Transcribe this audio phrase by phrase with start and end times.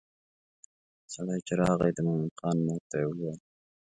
[1.13, 3.37] سړی چې راغی د مومن خان مور ته یې وویل.